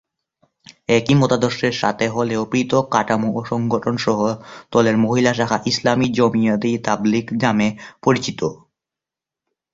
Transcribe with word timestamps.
একই 0.89 1.15
মতাদর্শের 1.15 1.75
সাথে 1.81 2.05
হলেও 2.09 2.41
পৃথক 2.45 2.85
কাঠামো 2.91 3.29
ও 3.33 3.41
সংগঠন 3.43 3.95
সহ 3.97 4.19
দলের 4.71 4.95
মহিলা 4.97 5.31
শাখা 5.33 5.57
"ইসলামী 5.65 6.07
জমিয়তে-ই-তালিবাত" 6.17 7.27
নামে 7.43 7.67
পরিচিত। 8.03 8.41